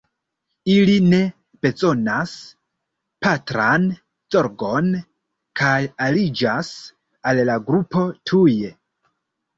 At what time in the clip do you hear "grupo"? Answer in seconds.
7.69-8.09